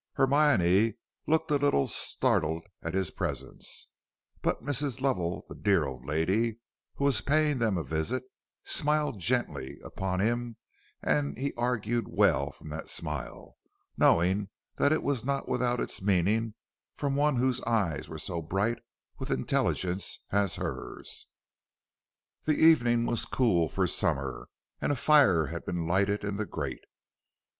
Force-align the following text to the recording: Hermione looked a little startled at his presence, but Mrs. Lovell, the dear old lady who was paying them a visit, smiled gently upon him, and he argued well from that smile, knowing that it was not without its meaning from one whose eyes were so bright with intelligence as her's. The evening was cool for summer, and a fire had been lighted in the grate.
Hermione 0.13 0.95
looked 1.27 1.51
a 1.51 1.57
little 1.57 1.87
startled 1.87 2.63
at 2.81 2.95
his 2.95 3.11
presence, 3.11 3.89
but 4.41 4.63
Mrs. 4.63 4.99
Lovell, 4.99 5.45
the 5.47 5.53
dear 5.53 5.85
old 5.85 6.07
lady 6.07 6.57
who 6.95 7.03
was 7.03 7.21
paying 7.21 7.59
them 7.59 7.77
a 7.77 7.83
visit, 7.83 8.23
smiled 8.65 9.19
gently 9.19 9.79
upon 9.83 10.19
him, 10.19 10.57
and 11.03 11.37
he 11.37 11.53
argued 11.53 12.07
well 12.07 12.49
from 12.51 12.69
that 12.69 12.89
smile, 12.89 13.57
knowing 13.95 14.49
that 14.77 14.91
it 14.91 15.03
was 15.03 15.23
not 15.23 15.47
without 15.47 15.79
its 15.79 16.01
meaning 16.01 16.55
from 16.95 17.15
one 17.15 17.35
whose 17.35 17.61
eyes 17.65 18.09
were 18.09 18.17
so 18.17 18.41
bright 18.41 18.79
with 19.19 19.29
intelligence 19.29 20.17
as 20.31 20.55
her's. 20.55 21.27
The 22.45 22.55
evening 22.59 23.05
was 23.05 23.25
cool 23.25 23.69
for 23.69 23.85
summer, 23.85 24.49
and 24.81 24.91
a 24.91 24.95
fire 24.95 25.45
had 25.53 25.63
been 25.63 25.85
lighted 25.85 26.23
in 26.23 26.37
the 26.37 26.45
grate. 26.47 26.85